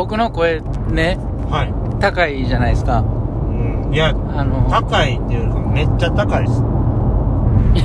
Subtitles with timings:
[0.00, 1.18] 僕の声ね、
[1.50, 2.00] はい。
[2.00, 3.00] 高いじゃないですか。
[3.00, 3.92] うん。
[3.92, 6.62] いや、あの、高いっていうか、めっちゃ高いです。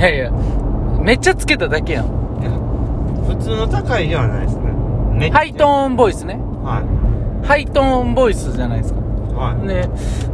[0.00, 0.30] やいや、
[1.02, 2.06] めっちゃつけただけやん。
[3.28, 4.62] 普通の高いではないですね。
[5.12, 6.38] めっちゃハイトーンボイスね。
[6.64, 6.80] は
[7.46, 9.00] ハイトーンボイスじゃないですか。
[9.00, 9.02] い。
[9.34, 9.68] はい。
[9.68, 9.86] で、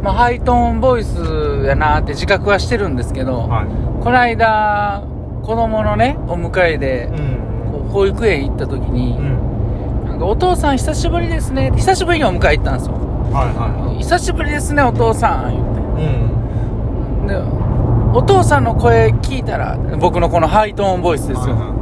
[0.04, 1.18] まあ、ハイトーンボイス
[1.66, 3.66] やなって自覚はしてるんですけど、はい。
[4.04, 5.02] この間、
[5.42, 7.72] 子供のね、お迎えでう、ん。
[7.72, 9.51] こう保育園行った時に、うん。
[10.20, 11.72] お父さん久しぶりですね。
[11.76, 12.94] 久しぶりにお迎え行ったんですよ。
[13.32, 15.52] はいは久しぶりですね、お父さん。
[15.52, 15.64] 言っ
[15.96, 16.02] て。
[16.02, 16.06] い。
[16.06, 16.10] う
[17.24, 17.26] ん。
[17.26, 21.40] で、お父さんの声聞いたら、僕のこのハイトーンボイスですよ。
[21.40, 21.72] はいはいはい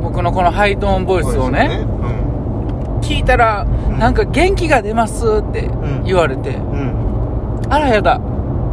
[0.00, 6.62] 僕のこのハイトーンボイスをね、う聞いたら、んなんか元気が出ますってん言われて、ん。
[6.62, 7.62] うん。
[7.68, 8.20] あらやだ、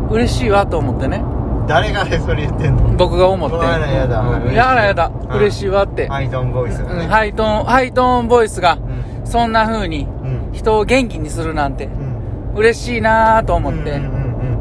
[0.10, 1.24] 嬉しいわと思ってね、
[1.68, 2.96] 誰がね、それ言ってんの？
[2.96, 3.58] 僕が思って。
[3.58, 6.08] あらやだうん嬉しいやらやだ、はい嬉しいわって。
[6.08, 7.08] ハイトーンボイスがうんね。
[7.08, 8.85] ハイトーン、ハイトーンボイスが、うん。
[9.26, 10.54] そんな風にうん。
[10.54, 12.58] 人を元気にするなんて、うん。
[12.58, 14.02] 嬉しいなぁと思って、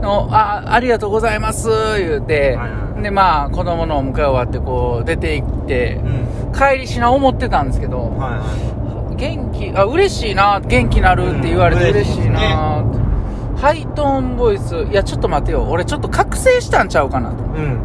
[0.07, 2.59] あ、ありがとうございます、言うて、
[3.03, 6.01] で、まあ、子供のお迎え終わって、こう、出て行って
[6.47, 6.53] う、ん。
[6.53, 8.13] 帰りしな思ってたんですけど、
[9.17, 12.85] 元気、あ、嬉しいな、元気なるって言われてうん嬉しいな、
[13.57, 17.37] ハイトーンボイス、いや、ちょっと待てよ、俺ちょっと覚醒したんちゃうかなと。
[17.37, 17.65] い。
[17.65, 17.81] うん。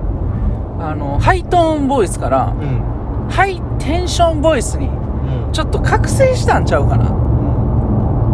[0.81, 3.29] あの、ハイトーンボイスから、うん。
[3.29, 4.98] ハイテンションボイスに、うん。
[5.51, 7.09] ちょっと覚醒したんちゃうかな？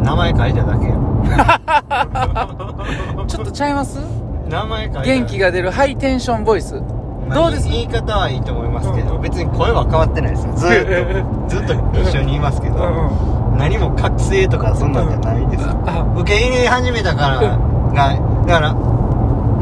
[0.03, 0.93] 名前書いただけよ。
[3.27, 3.99] ちょっとちゃいます？
[4.49, 6.75] 名前書いた元気が出るハイテンションボイス。
[7.27, 7.67] まあどうです？
[7.67, 10.53] 言い方はいいと思いますけど、別に声は変わってないですよ。
[10.53, 12.77] ずーっと、 ずっと一緒にいますけど、
[13.57, 15.65] 何も覚醒とかそんなんじゃないです。
[15.87, 17.57] あ、受け入れ始めたからが、
[18.45, 18.75] だから、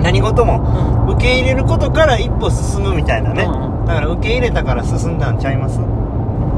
[0.01, 3.43] 何事も受け入れることから一歩進むみたいなね。
[3.43, 5.77] うんだから受け入れたから進んだんちゃいます？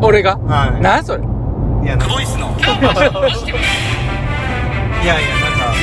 [0.01, 0.37] 俺が？
[0.37, 1.23] はいなそれ？
[1.23, 2.61] いや、なんかボイスのい
[5.07, 5.73] やいや、なんか、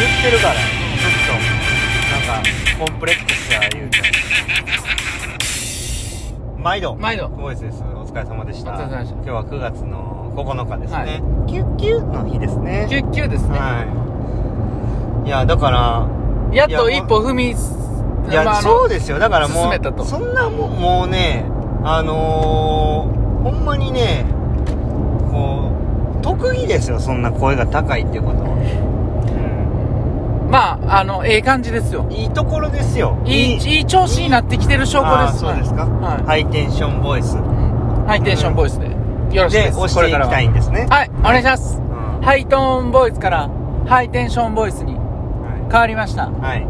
[0.00, 1.38] 言ってるから、ちょっ
[2.24, 3.98] と、なんか、コンプレックスや言うて。
[6.58, 6.94] 毎度。
[6.96, 7.82] 毎度ボイスです。
[7.82, 8.72] お疲れ様でした。
[8.72, 10.96] お疲れ様でした今日は9月の9日ですね。
[10.96, 12.86] はいキュッキュッの日ですね。
[12.88, 13.58] キュッキュですね。
[13.58, 13.84] は
[15.24, 15.28] い。
[15.28, 16.08] いや、だから、
[16.52, 17.54] やっと一歩踏み、い
[18.32, 19.18] や、そうですよ。
[19.18, 21.44] だからもう、そんなもん、もうね、
[21.82, 24.24] あのー、ほんまにね、
[25.30, 25.70] こ
[26.18, 28.50] う、特技ですよ、そんな声が高いっていうことは。
[30.50, 32.06] まあ、あの、ええ感じですよ。
[32.10, 33.16] いいところですよ。
[33.24, 35.38] いい、いい調子になってきてる証拠です。
[35.38, 37.36] そうですか、はいハイテンションボイス。
[38.06, 38.86] ハイテンションボイスで。
[39.36, 39.78] よろしいで、です。
[39.78, 40.86] 押していきたいんですね。
[40.90, 41.78] はい、お願いします。
[41.78, 41.90] うん
[42.22, 43.48] ハイトーンボイスから、
[43.86, 44.94] ハイテンションボイスに
[45.70, 46.26] 変わりました。
[46.26, 46.66] はい。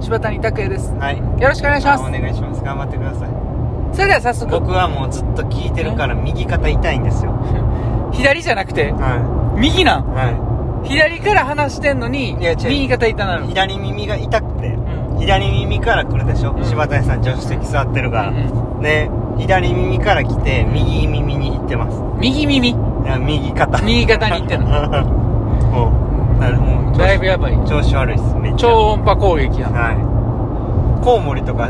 [0.00, 0.94] 柴谷拓也です。
[0.94, 1.18] はい。
[1.18, 2.10] よろしくお願いしますあお。
[2.10, 2.62] 願いします。
[2.64, 3.49] 頑張ってください。
[3.92, 7.32] それでは早速、僕はもうずっと聞いてるから右肩痛いんですよ。
[8.12, 10.00] 左じゃなくて、は右なん？
[10.00, 10.04] い。
[10.14, 13.48] は左から話してんのに、いや違う右肩痛なるい。。
[13.48, 14.76] 左耳が痛くて、う
[15.16, 18.28] ん左耳から来るでしょ、うん柴谷さん助手席座ってるから。
[18.28, 22.00] うんで、左耳から来て、右耳に行ってます。
[22.18, 22.68] 右耳？
[22.70, 22.74] い
[23.04, 23.78] や、右肩。
[23.82, 24.68] 右肩に行ってんの？
[24.70, 25.92] も
[26.38, 27.58] う、だからもう、だいぶやばい。
[27.66, 28.68] 調子悪いっす、めっちゃ。
[28.68, 29.72] 超音波攻撃やん。
[29.74, 31.04] はい。
[31.04, 31.68] コウモリとか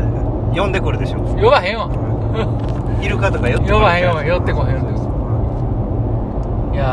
[0.55, 1.19] 呼んでくるでしょ。
[1.19, 1.89] 呼ばへんわ。
[3.01, 5.07] イルカとか寄ってくる呼ばへん呼ばへん、寄ってこへんです。
[6.73, 6.87] いやー、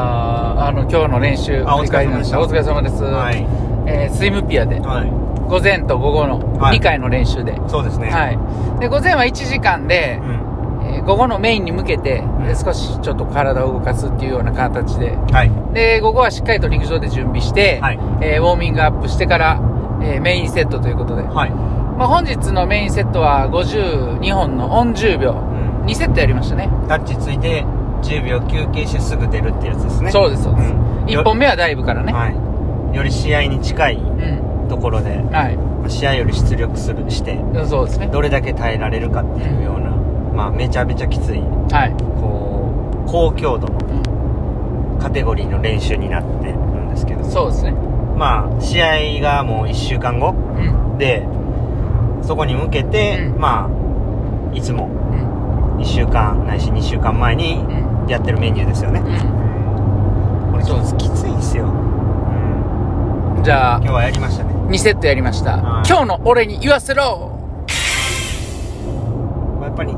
[0.67, 2.41] あの、今日の練習、あお疲振り返りました。
[2.41, 3.05] おれ様で疲れ様です。
[3.05, 3.47] はい。
[3.87, 5.13] えー、スイムピアで、はい。
[5.49, 7.59] 午前と午後のはい2回の練習で。
[7.69, 8.11] そうですね。
[8.11, 8.39] はい。
[8.81, 10.31] で、午前は1時間でう、ん。
[10.87, 15.51] えー午後のメインに向けて、んえー少しちょっと体を動かすっていうような形で、はい。
[15.73, 19.61] で、午後はしっかりと陸上で準備して、はいえーウォーミングアップしてから、
[20.03, 21.53] えーメインセットということで、はい。
[21.99, 25.85] まあ、本日のメインセットは52本のオン10秒、うん。
[25.87, 26.71] 2セットやりましたね。
[26.89, 27.65] タッチついて、
[28.03, 30.11] 10秒休憩してすぐ出るってやつですね。
[30.13, 30.73] そうです、そうです。
[30.73, 32.13] うん1本目はダイブからね。
[32.13, 32.97] はい。
[32.97, 34.69] より試合に近いうん。
[34.69, 35.59] ところで、はい。
[35.91, 38.09] 試合より出力する、して、そうですね。
[38.09, 39.91] どれだけ耐えられるかっていうような、
[40.37, 41.41] まあ、めちゃめちゃきつい、
[41.73, 41.95] はい。
[42.21, 42.71] こ
[43.07, 43.79] う、高強度の
[44.95, 47.73] うんカテゴリーの練習になってるんですけど、そうですね。
[48.17, 50.99] まあ、試合がもう1週間後うん。
[50.99, 51.27] で、
[52.29, 53.71] そこに向けて、うんま
[54.53, 55.81] あ、いつもうん。
[55.81, 58.07] 1週間ないし2週間前にうん。
[58.07, 59.01] やってるメニューですよね。
[59.01, 60.53] うん。
[60.53, 61.65] これそうですきついんすよ。
[61.65, 63.43] うん。
[63.43, 64.53] じゃあ今、日はやりましたね。
[64.53, 65.57] 2セットやりました。
[65.57, 67.33] はい今日の俺に言わせろ
[69.63, 69.97] やっぱり、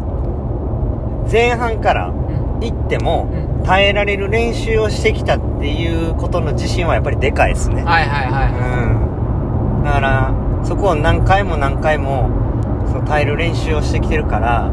[1.33, 2.61] 前半からうん。
[2.61, 3.29] 行っても、
[3.59, 3.65] うん。
[3.65, 7.83] 耐えられる練習をしてきたっていうことの自信はやっぱりでかいですね。
[7.83, 9.79] はいはいはい。
[9.79, 9.85] うん。
[9.85, 12.31] だから、そこを何回も何回も、
[12.89, 14.71] その耐える練習をしてきてるから、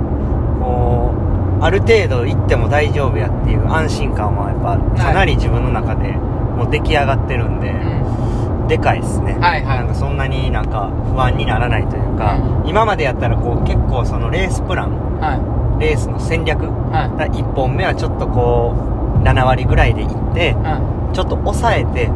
[0.59, 1.27] こう、
[1.63, 8.67] ある程度行っても大丈夫やっていう安心感はやっぱかなり自分の中でもう出来上がってるんで、うん。
[8.67, 9.33] でかいですね。
[9.39, 16.67] はいはいなんかそんなになんか不安にならないというか、う今までやったらこう結構そのレースプラン、はレースの戦略、い。
[16.67, 18.75] は1本目はちょっとこ
[19.21, 22.07] う、7割ぐらいでいってい。、はちょっと抑えて、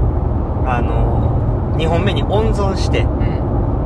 [0.68, 3.08] あの2本目に温存して。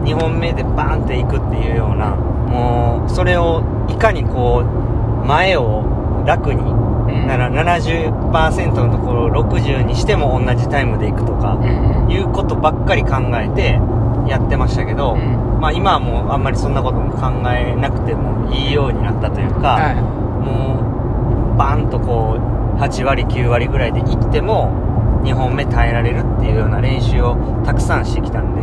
[0.06, 7.28] 2本目でバーンっていくっていうような、もう、それをいかにこう、前を楽に、うん。
[7.28, 12.12] なら70%のところを60にしても同じタイムでいくとかう、ん。
[12.12, 13.80] いうことばっかり考えて
[14.28, 15.60] やってましたけど、うん。
[15.60, 19.96] まあ今はもうあんまりそんなことも考えなくてもいいようになったというか、は
[20.44, 27.36] もうバーンとこう8割9割ぐらいでいっても2本目耐えられるっていうような練習を
[27.66, 28.62] たくさんしてきたんで。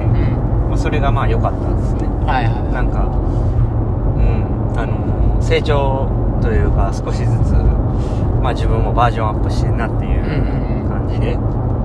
[0.72, 6.08] まあそれがまあ良かったですねはいはなんかうんあの成長
[6.40, 7.52] というか少しずつ
[8.40, 10.30] まあ自分もバージョンアップしてんなっていううん
[10.80, 11.36] うん感じで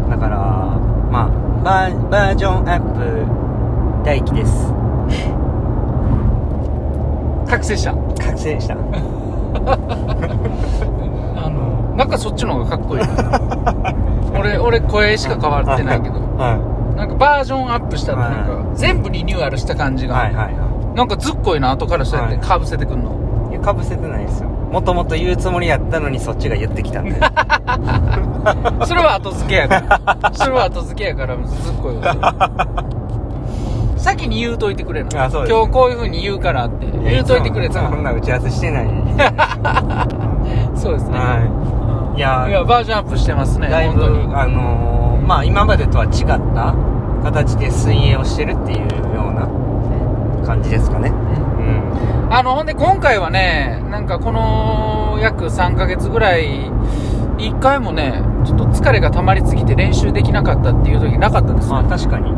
[0.10, 0.38] だから
[1.12, 1.30] まあ
[1.66, 5.28] バーバージョンアップ大輝ですい。
[7.52, 7.94] 覚醒した。
[7.94, 8.78] 覚醒した あ
[11.50, 13.04] の、なんかそっちの方がかっこいい。
[14.38, 16.16] 俺、俺声しか変わってないけど。
[16.38, 23.50] はなんかバージョンアップしたってなんか、全部リニューアルした感じいが、はいはいはなんかずっこいな後からそうやってはいかぶせてくんの？
[23.50, 27.14] いいやかぶせてないですよもともと言うつもりやったのにそっちが言ってきたんで
[28.86, 30.32] それは後付けやから。
[30.34, 32.36] それは後付けやから、ずっこいわ。
[33.96, 35.26] 先に言うといてくれな。
[35.26, 36.88] あそうです今日こういう風に言うからって。
[37.10, 38.88] 言うといてくれたそんな打ち合わせしてない
[40.76, 41.18] そうですね。
[41.18, 41.67] はいうん
[42.18, 43.70] いやいや、バージョンアップしてますね。
[43.70, 44.36] だいぶ本当に。
[44.36, 46.12] あのーまあ今までとは違っ
[46.56, 46.74] た
[47.24, 48.80] 形で水泳をしてるっていう
[49.14, 49.46] ような
[50.46, 56.72] 感じですかねうんあの、ほんで今回はね、なんかこの約3ヶ月ぐらい、
[57.38, 61.90] 一回もね、ちょっと疲れが溜まりすぎて練習できなかったっていう時なかったですまあね。
[61.90, 62.32] 確かに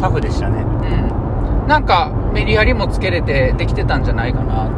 [0.00, 1.68] タフでしたねうん。
[1.68, 4.68] なんか、メリハリもつけれてできてたんじゃないかな。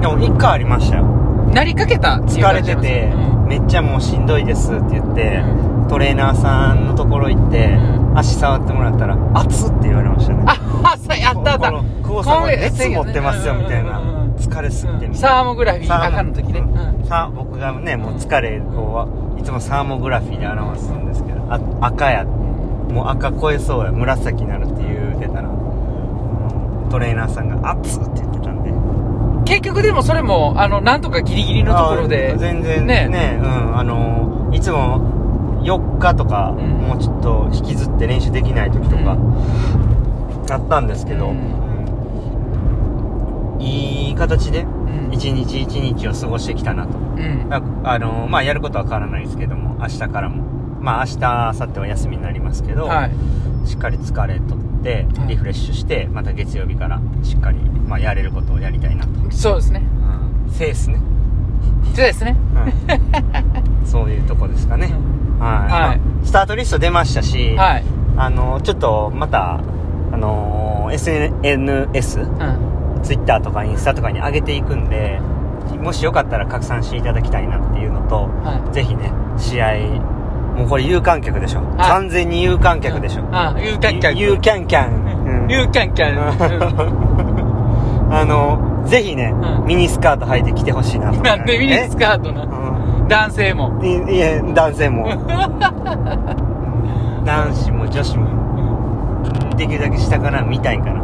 [0.00, 1.04] でも一回ありましたよ
[1.52, 5.42] なりかけた疲れてて、うんめっちゃもうしんどいですって言って、
[5.86, 10.44] うトレーナーさんのところ行って、う足触ってもらったら熱っって言われましたね。
[10.46, 11.70] あ、そうやったあった。
[11.70, 11.76] こ。
[11.78, 13.98] の久保さん熱持ってますよみたいな。
[13.98, 15.44] うんうんうん疲れすぎてみたいサなー。
[15.44, 16.06] モグラフィー。
[16.08, 16.58] 赤の時ね。
[16.60, 17.00] うん。
[17.00, 17.06] うん。
[17.06, 22.24] さ僕がねもう疲れをいつもサーモグラフィーで表すんですけどあ赤や。
[22.24, 23.92] もう赤超えそうや。
[23.92, 28.63] 紫になるって言うてたらうんトレーナーさんが熱っって言ってたんで
[29.44, 32.38] 結局でもそれも、あの、なんとかギリギリのところであ。
[32.38, 39.16] 全然ねねうんあのいつも4日とか、うんもうちょっと引きずって練習できない時とか、
[40.50, 41.64] あったんですけど、うんうん
[43.60, 47.46] いい形でうん一日一日を過ごしてきたなとうん。
[47.50, 50.42] ああのまあやることは変わらないですけども明日からも
[50.80, 53.12] まあ明日明後日は休みになりますけど、はい。
[53.66, 59.82] しっかり疲れとってはいリフレッシュしてまた月曜日からしっかり、まあ、やれることをやりたいなと、そうですね。
[60.46, 61.00] うん、セースね、
[61.86, 62.36] そうですね。
[63.82, 64.92] うん、 そういうとこですかね、
[65.40, 65.70] はい、はい。
[65.70, 67.84] まあスタートリスト出ましたし、はい。
[68.16, 69.60] あのちょっとまた
[70.12, 72.74] あの SNS うん。
[73.04, 75.20] Twitter とかインスタとかに上げていくんで
[75.80, 79.74] もしよかったら拡散していただきたいなっていうのと、はぜひね試合
[80.56, 84.16] もうこれ有観客でしょ、はい完全に有観客でしょ、あ、ユーキャンキャン。
[84.40, 85.50] キャンキャン、うん。
[85.50, 86.16] ユーキャンキャン。
[88.14, 89.66] あのぜひね、うん。
[89.66, 92.42] ミニスカート履いて来てほしいなとなんでミニスカートな？
[92.42, 92.46] う
[93.04, 93.08] ん。
[93.08, 93.72] 男性も。
[93.82, 95.08] いいえ男性も。
[97.24, 98.26] 男子も女子も。
[99.56, 100.94] できるだけ下から見たいから。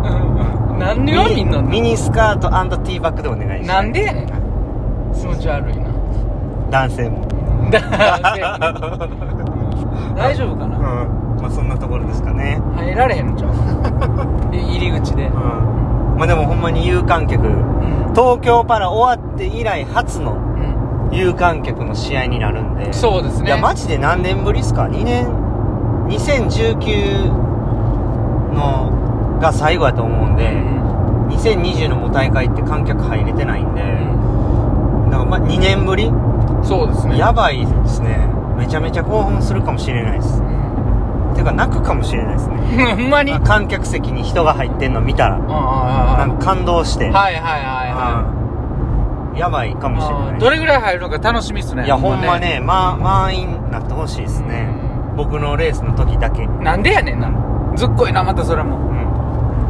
[0.79, 2.49] 何の4人なんミニスカート
[2.79, 3.79] ティーバッグでお願いします。
[3.83, 4.27] なんでやねん。
[5.15, 5.83] 気持ち悪いな。
[6.71, 7.19] 男性も
[10.17, 10.71] 大丈夫かうん。
[10.71, 10.79] な
[11.41, 12.61] まあそんなところですかね。
[12.77, 13.53] 入られへんのちゃう
[14.55, 15.27] 入り口で。
[15.27, 16.17] うん。
[16.19, 17.47] まあでもほんまに有観客。
[17.47, 18.13] うん。
[18.15, 21.17] 東京パラ終わって以来初のうん。
[21.17, 22.93] 有観客の試合になるんで。
[22.93, 23.49] そうですね。
[23.49, 25.27] いやマジで何年ぶりっすか？2年
[26.09, 27.33] ？2019
[28.55, 28.91] の
[29.41, 31.27] が最後やと思うんで、うん。
[31.29, 33.83] 2020のも大会って観客入れてないんで、
[35.11, 36.11] なんかまあ2年ぶり、
[36.63, 37.19] そうですね。
[37.19, 38.29] やばいですね。
[38.57, 40.41] めちゃめちゃ興奮するかもしれないです。
[40.41, 41.35] うん。
[41.35, 42.57] てか泣くかもしれないですね。
[42.97, 43.39] ほんまに？
[43.41, 47.41] 観客席に人が入ってんの見たらあなんか感動して、はいはいはい
[47.93, 48.25] は
[49.33, 49.39] うん。
[49.39, 50.39] やばいかいもしれない。
[50.39, 51.85] どれぐらい入るのか楽しみっすね。
[51.87, 54.69] いやほんまね、ま、満員になってほしいですね、
[55.17, 57.31] 僕のレースの時だけ、うん、なんでやねんな。
[57.77, 58.90] ずっこいな、またそれも。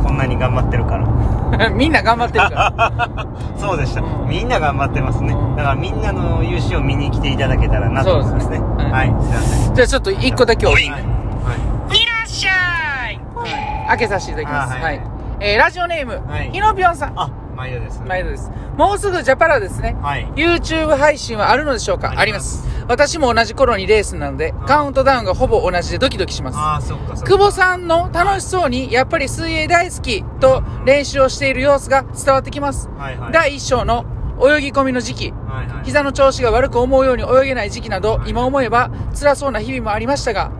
[0.02, 1.70] こんなに頑張ってるから。
[1.70, 3.26] みんな頑張ってるから。
[3.56, 9.74] そうでした、うん、みんな頑張ってますね、うん、だからみんなの勇姿を見に来ていただけたらなと思いますね、ね、はい、はい、すいません。
[9.74, 10.66] じゃあちょっと1個だけ。
[10.66, 14.82] お、はい、はい、いらっしゃい、はい、開けさせていただきます。
[14.82, 15.00] はい、
[15.40, 17.12] えー、ラジオネーム、はい、ひのぴょんさん。
[17.16, 17.30] あ
[17.60, 18.50] 毎度です毎度です。
[18.78, 19.94] もうすぐジャパラですね。
[20.00, 22.12] はい YouTube 配信はあるのでしょうか？
[22.12, 22.84] あありますす。
[22.88, 26.58] 私も同じ頃にレースなので、カウントダウンがほぼ同じでドキドキします。
[26.58, 32.88] ああそっかそっか久保さんの楽しそうに、やっぱり水泳大好きと練習をしている様子が伝わってきます。
[32.96, 34.06] はいはい第1章の
[34.42, 40.50] 泳ぎ込みの時期、はいはい膝の調子が悪く思うように泳げない時期など、今思えば辛そうな日々もありましたが、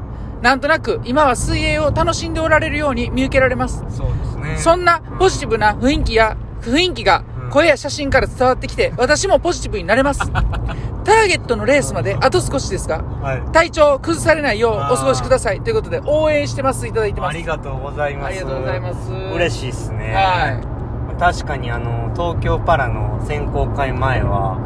[0.43, 3.85] なんとなく今は水泳を楽しんでおられるように見受けられます。
[3.91, 7.51] そうですねそんなポジティブな雰囲気や、雰囲気がうん。
[7.51, 10.21] 声や写真から伝わってきて、私もポジティブになれます。
[11.05, 13.43] ターゲットのレースまであと少しですが、はい。
[13.53, 15.61] 体調を崩されないようお過ごしください。
[15.61, 17.31] ということで、応援してます、いただいてます。
[17.31, 18.27] ありがとうございます。
[18.27, 19.11] ありがとうございます。
[19.35, 20.15] 嬉しいっすね。
[20.15, 20.81] は
[21.19, 24.57] 確かにあの東京パラの選考会前は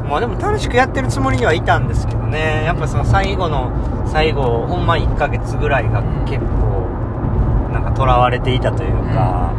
[0.00, 0.02] い。
[0.02, 0.08] うん。
[0.08, 2.64] まあでも楽しくやってるつもりにはいたんですけどね。
[2.64, 3.70] やっぱその最後の
[4.06, 6.88] 最後ほんま1ヶ月ぐらいが結構
[7.72, 9.52] なんか囚われていたというか、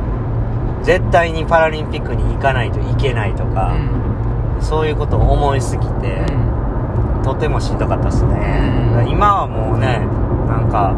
[0.83, 3.73] 絶対にパラリンピックに行かないといけないとか、
[4.59, 6.25] そういうことを思いすぎて、
[7.23, 9.09] とてもしんどかったですね、うん。
[9.09, 9.99] 今はもうね
[10.47, 10.93] なんか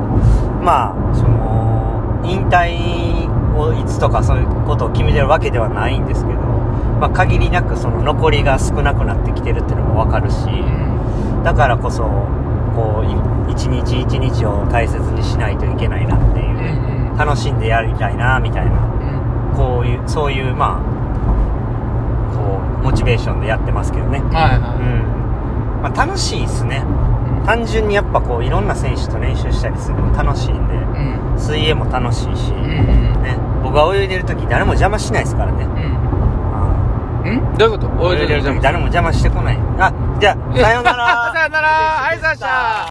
[0.64, 10.48] まあその引退をいつとかそういうことを決めてるわけではないんですけど、まあ、限りなくその残りが少なくなってきてるっていうのもわかるし、
[11.44, 12.04] だからこそ
[12.74, 17.18] こうい一日一日を大切にしないといけないなっていう、うんうん。
[17.18, 18.72] 楽しんでやりたいなみたいな
[19.56, 24.20] こういうそういうまあこうモチベーションでやってますけどね。
[24.20, 25.82] はいはうん。
[25.84, 26.84] まあ、楽しいっすね。
[27.44, 27.46] い。
[27.46, 30.78] 単純にやっぱこういろんな選手と練習したりするのも楽しいんでう
[31.36, 31.40] ん。
[31.40, 32.60] 水泳も楽しいし、うん。
[32.60, 32.64] う
[33.20, 33.24] ん。
[33.24, 35.64] ね、僕が泳いでる時誰も邪魔しないですからね。
[37.26, 37.58] うん。
[37.58, 37.88] どういうこと？
[37.88, 39.60] ー泳いでる時誰も邪魔してこない。
[39.80, 41.32] あじゃあさようなら。
[41.36, 42.06] さよなら。
[42.08, 42.48] ありがとうございました